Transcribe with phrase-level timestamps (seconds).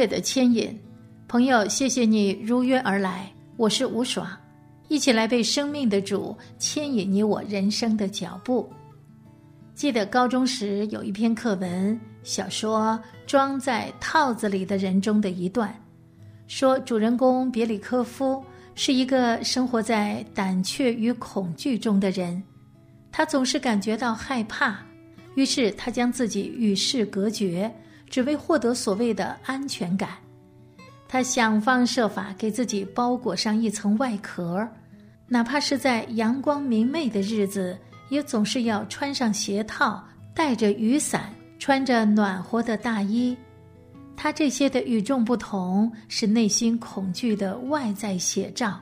[0.00, 0.74] 长夜的牵引，
[1.28, 4.26] 朋友，谢谢你如约而来，我是吴爽，
[4.88, 8.66] 一起来被生命的主牵引你我人生的脚步。
[9.74, 12.98] 记得高中时有一篇课文小说
[13.30, 15.70] 《装在套子里的人》中的一段，
[16.46, 18.42] 说主人公别里科夫
[18.74, 22.42] 是一个生活在胆怯与恐惧中的人，
[23.12, 24.78] 他总是感觉到害怕，
[25.34, 27.70] 于是他将自己与世隔绝。
[28.10, 30.10] 只为获得所谓的安全感，
[31.08, 34.68] 他想方设法给自己包裹上一层外壳，
[35.28, 43.36] 哪怕是在阳光明媚的日子，也总是要穿上鞋套，带着雨伞，穿着暖和的大衣。
[44.16, 48.78] 他这些的与众不同，是内心恐惧的外在写照。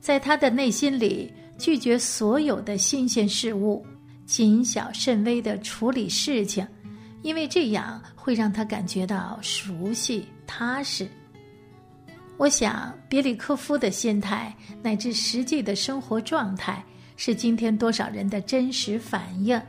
[0.00, 3.86] 在他的内心里，拒绝所有的新鲜事物，
[4.26, 6.66] 谨小慎微的处理事情。
[7.22, 11.08] 因为这样会让他感觉到熟悉踏实。
[12.36, 16.84] 我想，别里科夫的心态乃至实际的生活状态，
[17.16, 19.62] 是今天多少人的真实反应。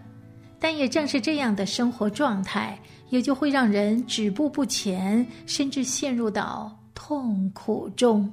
[0.60, 8.28] 但也正是这样的生活状态，也就会让人止步不前，甚至陷入到痛苦中。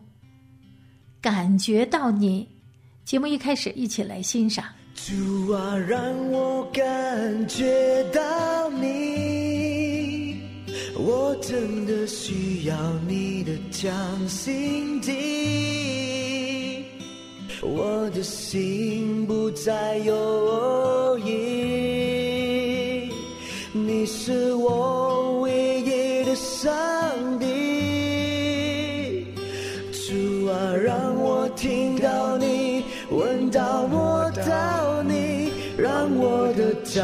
[1.20, 2.48] 感觉到你，
[3.05, 4.64] 节目一开始，一起来欣赏。
[5.86, 9.23] 让我感觉到你，
[10.96, 12.77] 我真的需要
[13.08, 13.92] 你的强
[14.28, 15.12] 心剂，
[17.60, 23.10] 我的心不再犹豫，
[23.72, 26.70] 你是我唯一的上
[27.40, 27.46] 帝。
[29.92, 34.14] 主啊，让我听到你，闻到我。
[34.46, 37.02] 到你让我的脚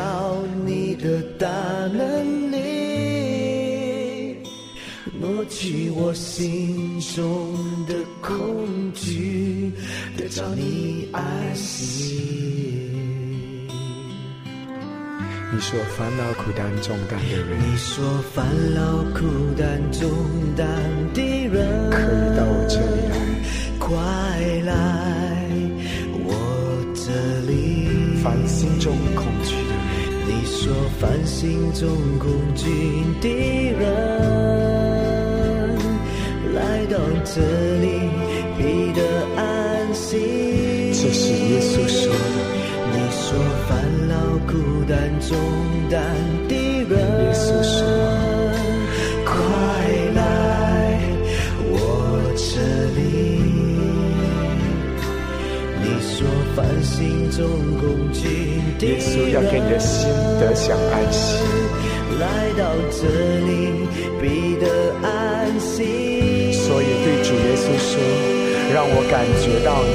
[5.20, 7.54] 抹去我心中
[7.86, 9.72] 的恐惧，
[10.16, 11.22] 得着你爱
[11.54, 12.18] 惜。
[15.52, 19.26] 你说烦恼苦担重担的人，你说烦恼苦
[19.58, 20.08] 担重
[20.56, 20.66] 担
[21.12, 23.14] 的人，可以到我这里来，
[23.78, 23.88] 快
[24.64, 24.72] 来
[26.24, 26.28] 我
[26.94, 27.10] 这
[27.50, 27.50] 里。
[28.22, 29.80] 烦心中恐惧的人，
[30.26, 31.88] 你说烦心中
[32.18, 32.68] 恐惧
[33.20, 33.28] 的
[33.72, 34.59] 人，来
[36.90, 37.40] 到这
[37.80, 37.86] 里
[38.58, 39.00] 必得
[39.36, 40.18] 安息。
[40.92, 42.18] 这是耶稣说的。
[42.92, 43.70] 你说烦
[44.08, 44.14] 恼
[44.48, 44.52] 孤
[44.88, 45.38] 单重
[45.88, 46.00] 担
[46.48, 46.54] 的
[46.88, 47.78] 人，耶稣说，
[49.24, 49.32] 快
[50.16, 50.18] 来
[51.62, 51.72] 我
[52.36, 52.50] 这
[52.98, 53.00] 里。
[55.80, 56.26] 你说
[56.56, 57.38] 烦心中
[57.78, 57.82] 恐
[58.80, 60.08] 耶稣要给你的心
[60.40, 61.38] 得享安息。
[62.18, 63.06] 来到这
[63.46, 63.48] 里
[64.20, 64.66] 必得
[65.02, 66.19] 安心。
[68.72, 69.90] ：“让我感觉到你。”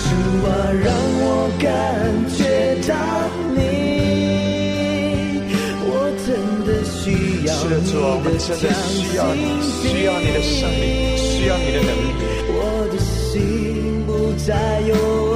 [0.00, 0.08] 主
[0.46, 0.48] 啊，
[0.82, 1.68] 让我感
[2.30, 2.38] 觉
[2.86, 2.94] 到
[3.54, 3.58] 你。
[5.82, 5.92] 我
[6.24, 6.28] 真
[6.64, 7.02] 的需
[7.44, 7.68] 要你
[8.24, 8.62] 的强心
[9.82, 12.08] 需要你的胜利，需要你的能力。
[12.52, 12.58] 我
[12.92, 14.48] 的心不再
[14.82, 15.29] 有。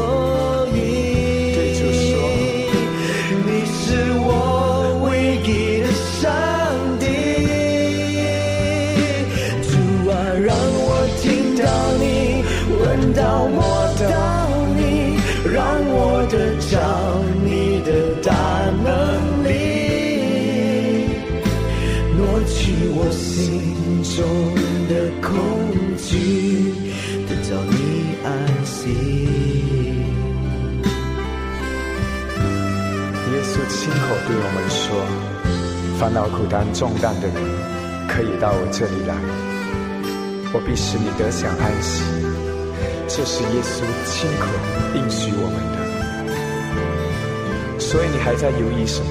[28.25, 28.33] 安
[28.65, 28.89] 息。
[33.31, 35.05] 耶稣亲口对我们说
[36.01, 37.37] ：“烦恼苦担重担的人，
[38.09, 39.15] 可以到我这里来，
[40.55, 42.03] 我必使你得享安息。”
[43.07, 44.47] 这是耶稣亲口
[44.95, 45.79] 应许我们的，
[47.79, 49.11] 所以你还在犹豫什么？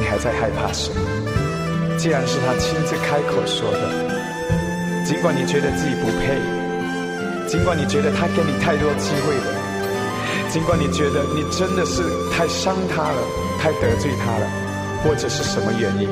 [0.00, 1.00] 你还在害怕什么？
[1.96, 3.78] 既然是他亲自开口说的，
[5.04, 6.40] 尽管你觉得自己不配，
[7.50, 9.50] 尽管你觉得他给你太多机会了，
[10.50, 12.00] 尽管你觉得你真的是
[12.30, 13.18] 太伤他了，
[13.60, 14.46] 太得罪他了，
[15.02, 16.08] 或者是什么原因，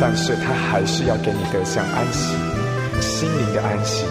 [0.00, 2.34] 但是他还是要给你得享安息，
[3.00, 4.04] 心灵的安息。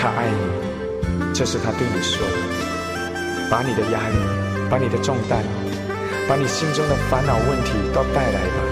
[0.00, 3.50] 他爱你，这是他对你说的。
[3.50, 4.16] 把你的压力，
[4.70, 5.44] 把你的重担，
[6.26, 8.64] 把你心中的烦恼问题都带来吧。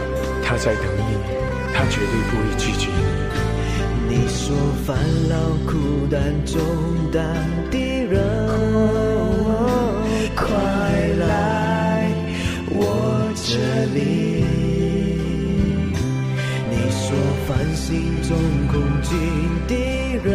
[0.42, 1.18] 他在等你，
[1.74, 3.15] 他绝对不会拒绝你。
[4.18, 4.96] 你说烦
[5.28, 5.36] 恼、
[5.66, 6.58] 苦担、重
[7.12, 7.22] 担
[7.70, 8.18] 的人，
[10.34, 10.46] 快
[11.18, 12.10] 来
[12.70, 13.52] 我这
[13.92, 14.00] 里。
[16.70, 17.04] 你说
[17.46, 18.34] 烦心中
[18.68, 19.10] 恐惧
[19.68, 19.74] 的
[20.24, 20.32] 人，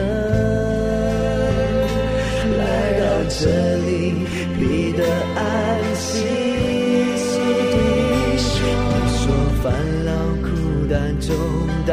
[2.59, 2.61] 来
[2.99, 3.41] 到这
[3.77, 3.89] 里
[4.59, 4.61] 必
[4.93, 5.01] 得
[5.35, 5.41] 安
[5.95, 6.05] 息。
[8.13, 8.37] 你
[9.17, 9.25] 说
[9.63, 9.73] 烦
[10.05, 10.09] 恼、
[10.43, 10.47] 苦
[10.87, 11.33] 担、重
[11.87, 11.91] 担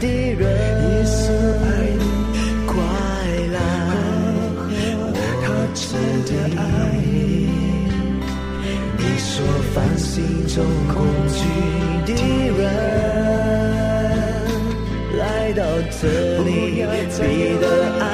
[0.00, 0.04] 的
[0.34, 0.47] 人，
[9.78, 11.38] 说烦心中恐惧
[12.04, 12.12] 的
[12.58, 12.60] 人，
[15.16, 15.62] 来到
[16.00, 16.02] 这
[16.42, 16.82] 里
[17.16, 17.22] 必
[17.60, 17.64] 得
[18.00, 18.04] 安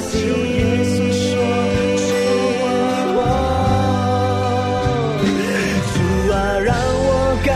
[0.00, 0.08] 息。
[5.94, 5.96] 主
[6.30, 6.34] 啊，
[6.64, 7.10] 让我
[7.44, 7.50] 感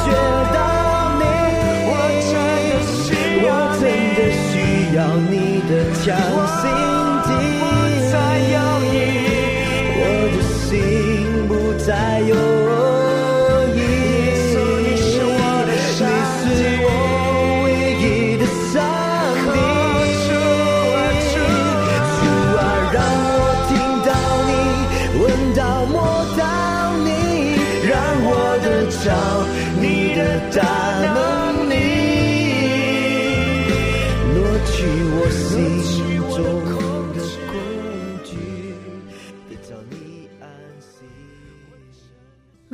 [0.00, 0.08] 觉
[0.54, 0.56] 到
[1.20, 1.22] 你，
[3.44, 3.46] 我
[3.80, 3.82] 真
[4.16, 4.18] 的
[4.48, 4.52] 需
[4.96, 4.98] 要
[5.28, 5.34] 你
[5.68, 6.02] 的强
[6.62, 6.64] 心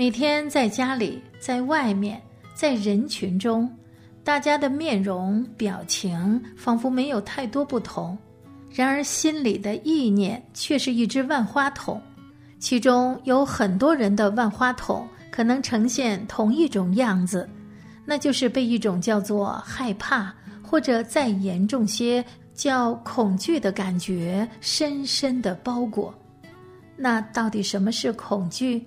[0.00, 2.19] 每天在家里、在外面、
[2.55, 3.70] 在人群中，
[4.25, 8.17] 大家的面容、表情仿佛没有太多不同，
[8.70, 12.00] 然而心里的意念却是一只万花筒，
[12.58, 17.46] 其中有很多人的万花筒可能呈现同一种样子，
[18.06, 22.25] 那就是被一种叫做害怕，或者再严重些
[22.55, 26.14] 叫恐惧的感觉深深的包裹。
[26.96, 28.82] 那到底什么是恐惧？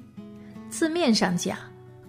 [0.73, 1.55] 字面上讲，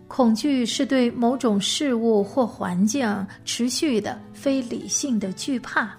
[0.08, 5.94] 恐惧是对某种事物或环境持续的非理性的惧怕。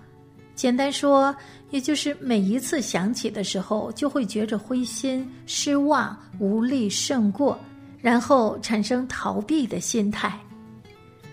[0.56, 1.34] 简单说，
[1.70, 7.56] 也就是每一次想起的时候，就会觉着灰心、失望、无力胜过，
[8.02, 10.36] 然后产生逃避的心态。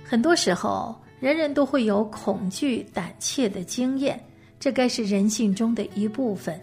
[0.05, 4.23] 很多时候，人人都会有恐惧、胆怯的经验，
[4.61, 6.61] 这该是人性中的一部分。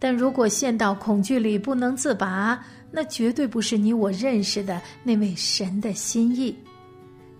[0.00, 6.56] 但如果陷到恐惧里不能自拔，那绝对不是你我认识的那位神的心意。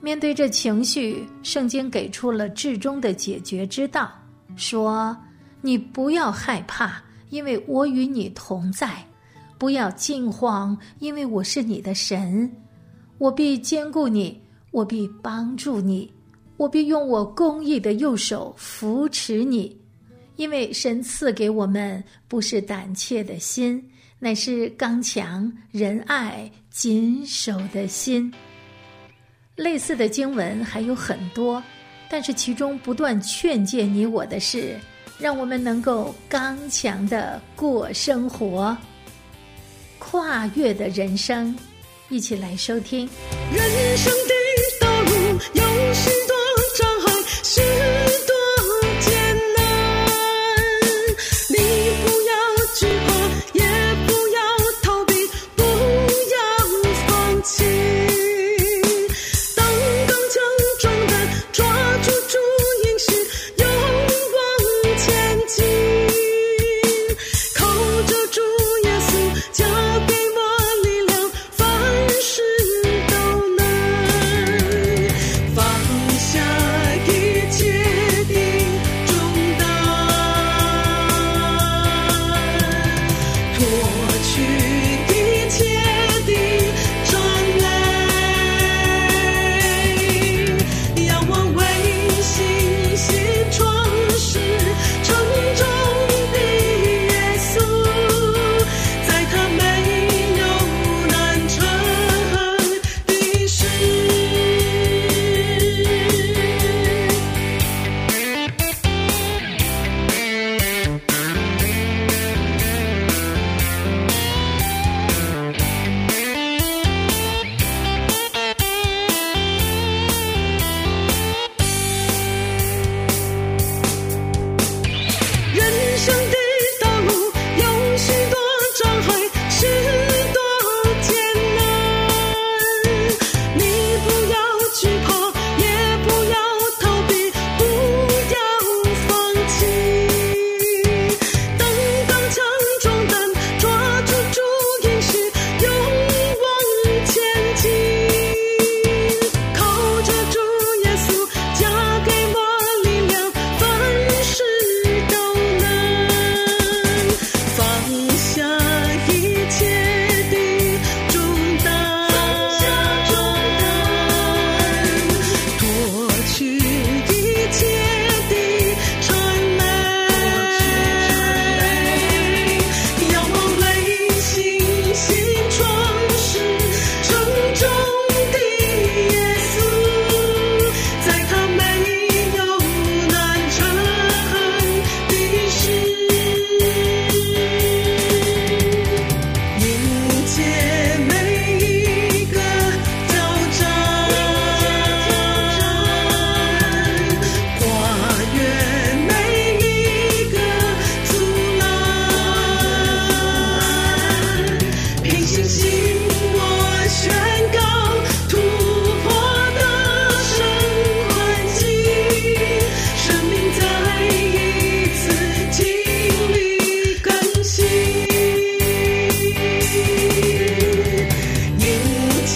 [0.01, 4.13] 面对这情绪，圣经给出了至终的解决之道，
[4.57, 5.17] 说
[5.61, 8.89] ：“你不要害怕，因为我与你同在；
[9.59, 12.49] 不要惊慌，因为我是你的神。
[13.19, 14.41] 我必兼顾你，
[14.71, 16.13] 我必帮助你，
[16.57, 19.77] 我必用我公义的右手扶持你。
[20.37, 23.83] 因为神赐给我们不是胆怯的心。”
[24.19, 28.33] 乃是刚强、仁爱、谨守的心。
[29.55, 31.63] 类似的经文还有很多，
[32.09, 34.79] 但是其中不断劝诫你我的是，
[35.19, 38.77] 让我们能够刚强的过生活，
[39.99, 41.57] 跨越的人生。
[42.09, 43.09] 一起来收听。
[43.53, 44.35] 人生的
[44.81, 45.11] 道路
[45.53, 46.38] 有许多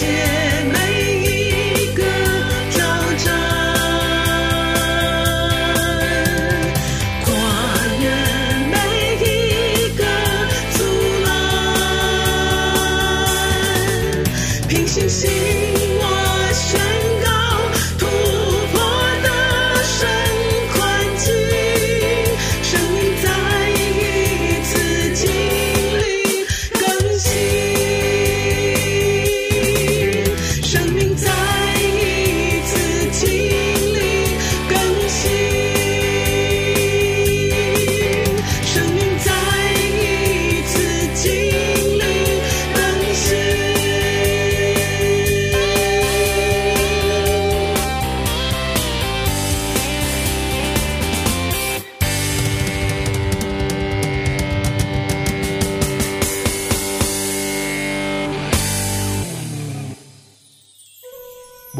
[0.03, 0.32] still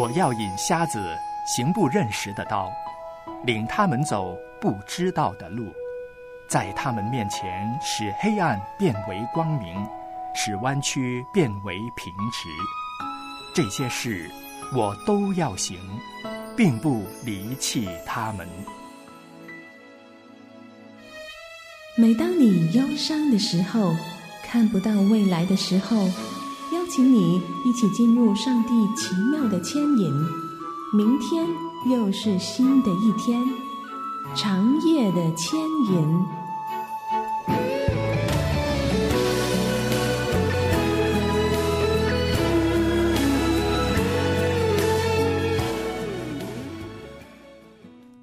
[0.04, 2.70] 我要引瞎子行不认识的道，
[3.46, 5.74] 领他们走不知道的路，
[6.46, 9.82] 在他们面前使黑暗变为光明，
[10.36, 12.50] 使弯曲变为平直。
[13.56, 14.30] 这些事
[14.76, 15.80] 我都要行，
[16.58, 18.46] 并不离弃他们。
[21.96, 23.96] 每当你忧伤的时候，
[24.44, 25.96] 看不到未来的时候，
[26.74, 30.12] 邀请你一起进入上帝奇妙的牵引。
[30.92, 31.48] 明天
[31.88, 33.39] 又是新的一天，
[34.36, 35.60] 长夜的牵
[35.92, 36.25] 引。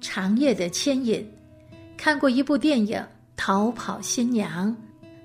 [0.01, 1.25] 长夜的牵引，
[1.95, 2.99] 看过一部电影
[3.37, 4.67] 《逃跑新娘》，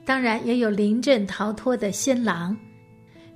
[0.05, 2.57] 当然也有临阵逃脱的新郎。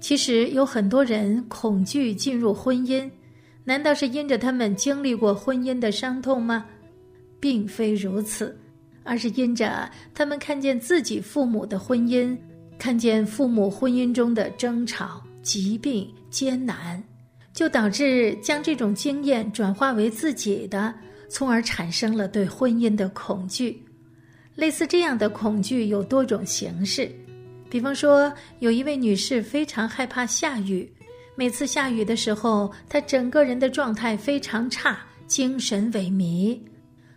[0.01, 3.09] 其实有很多人恐惧进入婚姻，
[3.65, 6.65] 难道是因着他们经历过婚姻的伤痛吗？
[7.39, 8.59] 并非如此，
[9.05, 12.37] 而是因着他们看见自己父母的婚姻，
[12.79, 17.03] 看见父母婚姻中的争吵、疾病、艰难，
[17.53, 20.93] 就导致将这种经验转化为自己的。
[21.33, 23.81] 从而产生了对婚姻的恐惧。
[24.57, 27.09] 类似这样的恐惧有多种形式，
[27.71, 30.93] 比方说，有一位女士非常害怕下雨，
[31.37, 36.59] 每次下雨的时候，她整个人的状态非常差，精神萎靡。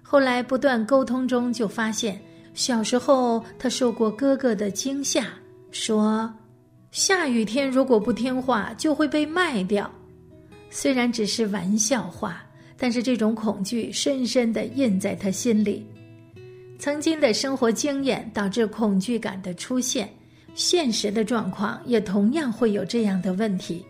[0.01, 2.21] 后来不断沟通中就发现，
[2.53, 5.27] 小时候她受过哥哥的惊吓，
[5.71, 6.33] 说
[6.91, 9.91] 下雨天如果不听话就会被卖掉。
[10.69, 12.41] 虽然只是玩笑话。
[12.75, 15.85] 但是这种恐惧深深的印在她心里，
[16.77, 20.09] 曾经的生活经验导致恐惧感的出现，
[20.55, 23.85] 现实的状况也同样会有这样的问题。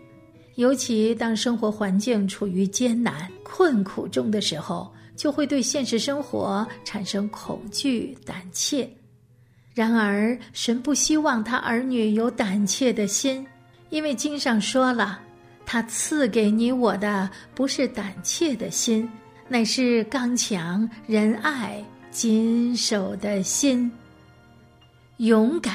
[0.56, 8.88] 尤其当生活环境处于艰难困苦中的时候，就会对现实生活产生恐惧胆怯。
[9.74, 13.44] 然而，神不希望他儿女有胆怯的心，
[13.90, 15.20] 因为经上说了。
[15.66, 19.08] 他赐给你我的不是胆怯的心，
[19.48, 23.90] 乃是刚强、仁爱、谨守的心。
[25.16, 25.74] 勇敢，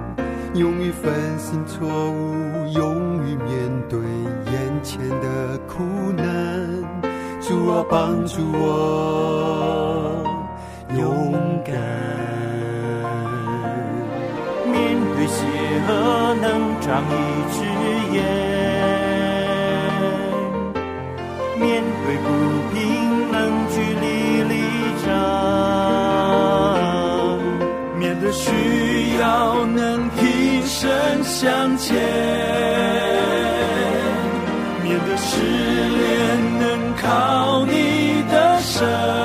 [0.53, 3.97] 勇于反省错误，勇于面对
[4.51, 5.81] 眼前的苦
[6.17, 6.23] 难。
[7.39, 10.23] 主啊，帮助我
[10.95, 11.33] 勇
[11.65, 11.73] 敢，
[14.69, 14.75] 面
[15.15, 15.39] 对邪
[15.87, 16.45] 恶能
[16.81, 17.13] 长一
[17.51, 17.63] 只
[18.13, 18.19] 眼。
[21.59, 22.27] 面对不
[22.73, 22.79] 平，
[23.31, 23.37] 能
[23.69, 24.05] 据理
[24.43, 24.53] 力
[25.05, 25.09] 争；
[27.97, 28.51] 面对需
[29.19, 30.09] 要，能
[30.73, 31.93] 身向前；
[34.81, 35.29] 面对失
[35.97, 39.20] 恋，能靠你的身。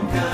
[0.00, 0.29] 勇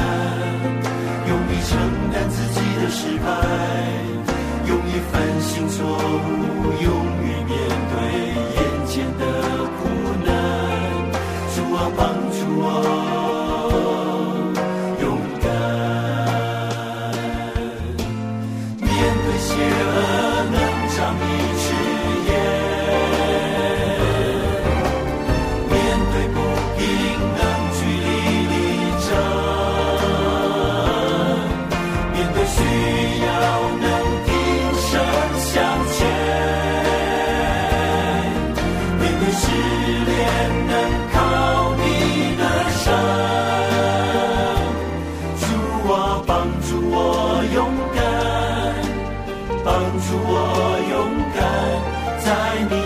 [52.27, 52.86] 敢，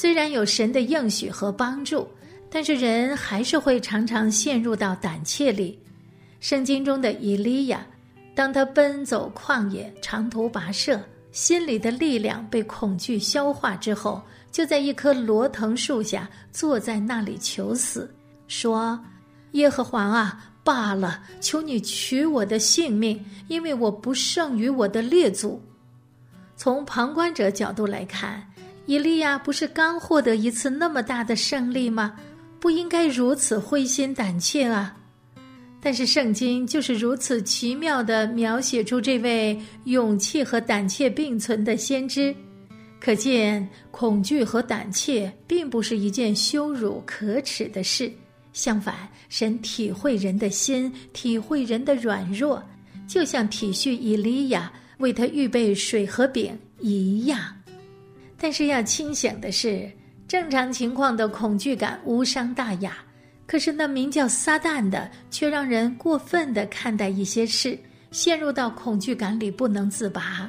[0.00, 2.06] 虽然有神的应许和帮助，
[2.48, 5.76] 但是人还是会常常陷入到胆怯里。
[6.38, 7.84] 圣经中的以利亚，
[8.32, 11.00] 当他奔走旷野、长途跋涉，
[11.32, 18.08] 心里的力量被恐惧消化之后，就在一棵罗藤树下坐在那里求死，
[18.46, 18.96] 说
[19.54, 25.60] ：“耶和华啊，罢了，求你取我的性命，因为我不胜于我的列祖。”
[26.54, 28.47] 从旁观者角度来看，
[28.88, 32.16] 以利亚不是刚获得一次那么大的胜利吗？
[32.58, 34.96] 不应该如此灰心胆怯啊！
[35.78, 42.34] 但是圣经就是如此奇妙的描写出这位勇气和胆怯并存的先知，
[42.98, 48.10] 可见恐惧和胆怯并不是一件羞辱可耻的事。
[48.54, 52.64] 相反，神体会人的心，体会人的软弱，
[53.06, 57.54] 就像体恤以利亚为他预备水和饼一样。
[58.40, 59.90] 但是要清醒的是，
[60.28, 62.96] 正常情况的恐惧感无伤大雅，
[63.46, 67.78] 可是那名叫撒旦的，却让人过分的看待一些事，
[68.10, 70.48] 陷入到恐惧感里不能自拔。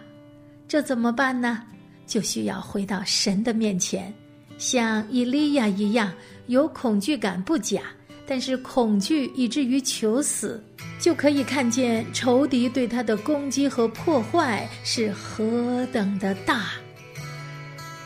[0.68, 1.64] 这怎么办呢？
[2.06, 4.14] 就需要回到神的面前，
[4.58, 6.14] 像以利亚一样，
[6.48, 7.82] 有恐惧感不假，
[8.28, 10.64] 但是恐惧以至于求死，
[11.00, 16.72] 就可以看见仇敌对他的攻击和破坏是何等的大。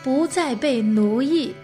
[0.03, 1.55] 不再被奴役，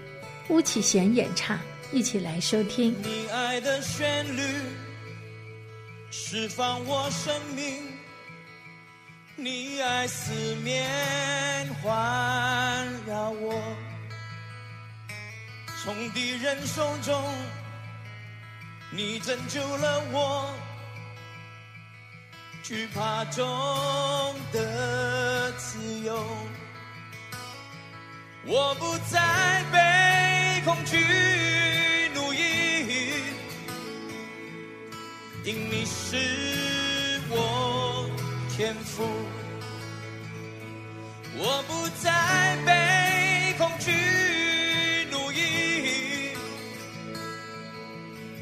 [0.48, 1.60] 巫启贤演唱，
[1.92, 2.96] 一起来收听。
[3.04, 4.42] 你爱的旋律
[6.10, 7.84] 释放我生命，
[9.36, 13.62] 你爱四面环绕我，
[15.84, 17.22] 从敌人手中
[18.90, 20.50] 你拯救了我，
[22.64, 23.46] 惧怕中
[24.54, 26.26] 的自由。
[28.46, 30.98] 我不再被恐惧
[32.16, 33.24] 奴役，
[35.44, 36.18] 因你是
[37.30, 38.10] 我
[38.50, 39.04] 天赋。
[41.38, 43.92] 我不再被恐惧
[45.12, 46.32] 奴役，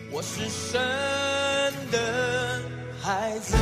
[0.09, 0.79] 我是神
[1.91, 2.61] 的
[3.01, 3.55] 孩子。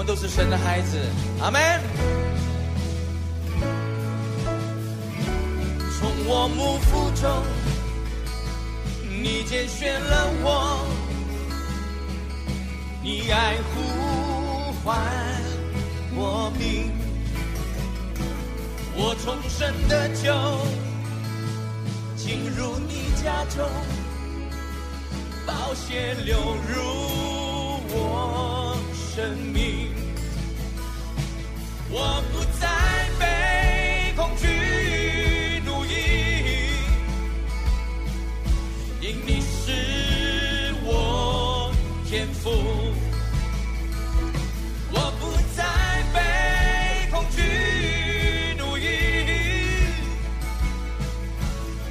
[0.00, 0.98] 们都是神的孩子，
[1.42, 1.60] 阿门。
[5.98, 7.44] 从我母腹中，
[9.22, 10.86] 你拣选了我，
[13.02, 14.96] 你爱呼唤
[16.14, 16.90] 我名，
[18.96, 20.32] 我重生的酒
[22.16, 23.68] 进入你家中，
[25.46, 26.80] 宝血流入
[27.92, 28.78] 我
[29.14, 29.69] 生命。
[31.92, 32.68] 我不再
[33.18, 34.46] 被恐惧
[35.66, 35.92] 奴役，
[39.00, 41.72] 因你是我
[42.08, 42.50] 天赋。
[44.92, 45.64] 我不再
[46.14, 46.20] 被
[47.10, 48.86] 恐惧奴役，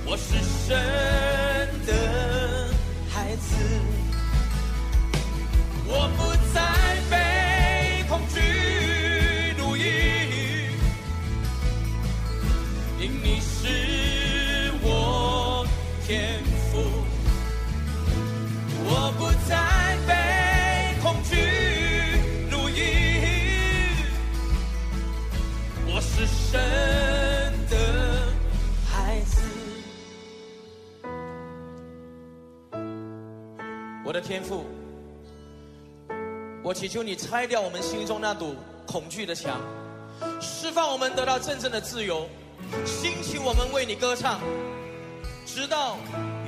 [0.05, 0.77] 我是神
[36.89, 38.55] 求你拆掉我们心中那堵
[38.87, 39.61] 恐惧的墙，
[40.41, 42.27] 释放我们得到真正的自由，
[42.83, 44.41] 兴起我们为你歌唱，
[45.45, 45.97] 直到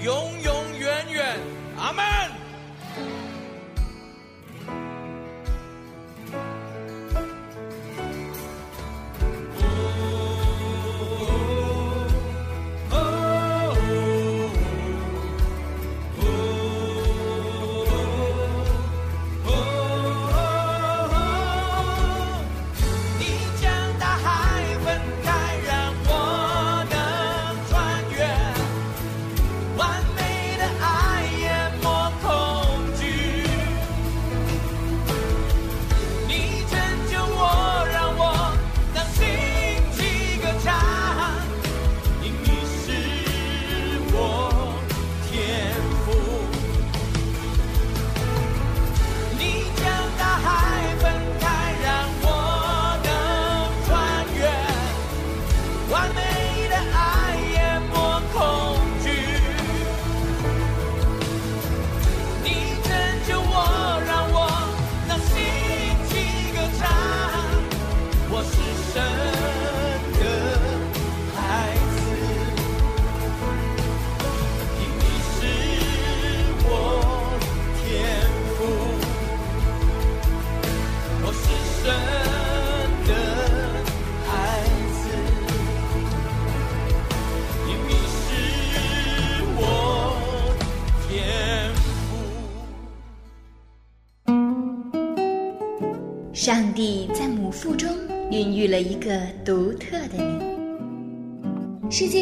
[0.04, 1.40] 永永远远。
[1.78, 2.41] 阿门。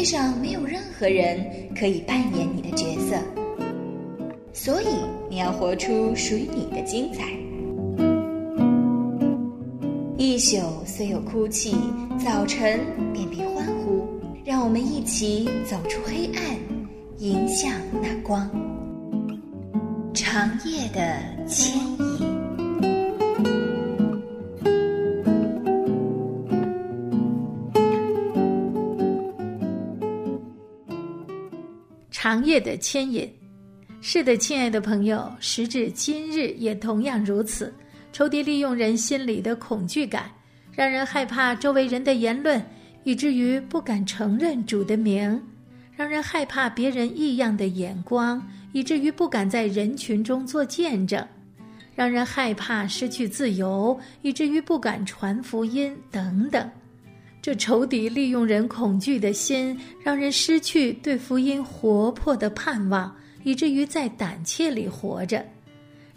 [0.00, 1.44] 世上没有任何人
[1.78, 3.18] 可以扮演你的角色，
[4.50, 4.86] 所以
[5.28, 7.24] 你要活出属于你的精彩。
[10.16, 11.76] 一宿虽有哭泣，
[12.18, 12.80] 早晨
[13.12, 14.08] 便必欢呼。
[14.42, 16.56] 让我们一起走出黑暗，
[17.18, 18.48] 迎向那光。
[20.14, 22.39] 长夜的牵引。
[32.22, 33.26] 长夜的牵引。
[34.02, 37.72] 是的，亲爱的朋友，时至今日也同样如此。
[38.12, 40.30] 仇敌利用人心里的恐惧感，
[40.70, 42.62] 让人害怕周围人的言论，
[43.04, 45.40] 以至于不敢承认主的名；
[45.96, 51.24] 让人害怕别人异样的眼光，以至于不敢在人群中做见证；
[51.94, 56.70] 让人害怕失去自由，以至于不敢传福音等等。
[57.42, 65.42] 这仇敌利用人恐惧的心，让人失去对福音活泼的盼望，以至于在胆怯里活着。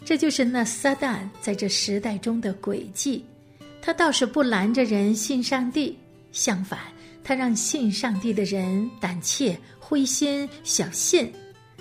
[0.04, 3.24] 这就是那撒旦在这时代中的诡计。
[3.80, 5.96] 他倒是不拦着人信上帝，
[6.30, 6.78] 相反，
[7.22, 11.32] 他让信上帝的人胆怯、灰心、小信，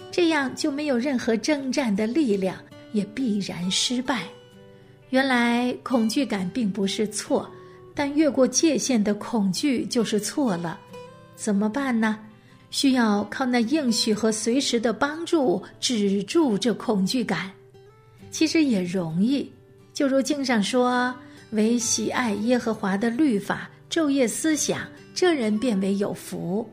[0.09, 2.57] 这样就没有任何征战的力量，
[2.93, 4.23] 也必然失败。
[5.09, 7.51] 原来恐惧感并不是错。
[7.95, 10.79] 但越过界限的恐惧就是错了，
[11.35, 12.19] 怎么办呢？
[12.71, 17.51] 需要靠那应许和随时的帮助止住这恐惧感。
[18.31, 19.51] 其实也容易，
[19.93, 21.13] 就如经上说
[21.51, 24.79] ：“唯喜爱耶和华的律法，昼夜思想，
[25.13, 26.67] 这人变为有福。”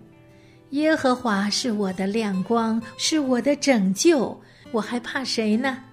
[0.70, 4.40] 耶和华是我的亮光，是我的拯救，
[4.72, 5.84] 我还怕谁呢？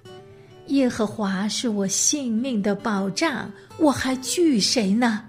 [0.68, 5.24] 耶和华是我性命的保障，我还惧谁呢？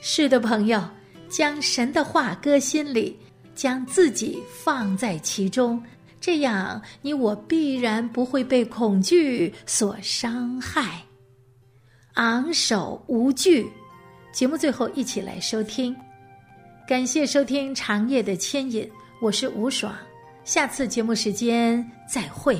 [0.00, 0.82] 是的，朋友，
[1.28, 3.18] 将神的话搁心里，
[3.54, 5.82] 将自己放在其中，
[6.20, 11.02] 这样你我必然不会被恐惧所伤害。
[12.14, 13.70] 昂首无惧。
[14.32, 15.94] 节目最后，一起来收听。
[16.86, 18.84] 感谢收听《长夜的牵引》，
[19.20, 19.94] 我是吴爽。
[20.44, 22.58] 下次节目时间再会。